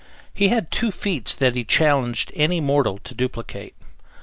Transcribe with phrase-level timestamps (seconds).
[0.33, 3.75] He had two feats that he challenged any mortal to duplicate.